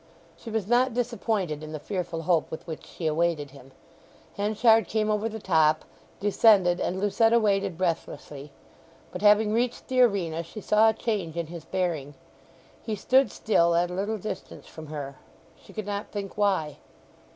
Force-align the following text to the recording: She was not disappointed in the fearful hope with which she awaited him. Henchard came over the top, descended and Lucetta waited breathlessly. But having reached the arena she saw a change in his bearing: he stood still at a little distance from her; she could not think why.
She 0.35 0.49
was 0.49 0.65
not 0.65 0.95
disappointed 0.95 1.61
in 1.61 1.73
the 1.73 1.79
fearful 1.79 2.23
hope 2.23 2.49
with 2.49 2.65
which 2.65 2.87
she 2.87 3.05
awaited 3.05 3.51
him. 3.51 3.71
Henchard 4.35 4.87
came 4.87 5.11
over 5.11 5.29
the 5.29 5.37
top, 5.37 5.85
descended 6.19 6.79
and 6.79 6.99
Lucetta 6.99 7.39
waited 7.39 7.77
breathlessly. 7.77 8.51
But 9.11 9.21
having 9.21 9.53
reached 9.53 9.89
the 9.89 10.01
arena 10.01 10.41
she 10.41 10.59
saw 10.59 10.89
a 10.89 10.93
change 10.93 11.37
in 11.37 11.45
his 11.53 11.65
bearing: 11.65 12.15
he 12.81 12.95
stood 12.95 13.29
still 13.31 13.75
at 13.75 13.91
a 13.91 13.93
little 13.93 14.17
distance 14.17 14.65
from 14.65 14.87
her; 14.87 15.17
she 15.63 15.71
could 15.71 15.85
not 15.85 16.11
think 16.11 16.35
why. 16.35 16.77